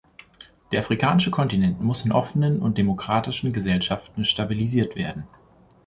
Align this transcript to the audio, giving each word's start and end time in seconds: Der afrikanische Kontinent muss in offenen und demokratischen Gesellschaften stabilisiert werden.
Der 0.71 0.79
afrikanische 0.79 1.29
Kontinent 1.29 1.79
muss 1.79 2.05
in 2.05 2.11
offenen 2.11 2.57
und 2.59 2.79
demokratischen 2.79 3.53
Gesellschaften 3.53 4.25
stabilisiert 4.25 4.95
werden. 4.95 5.27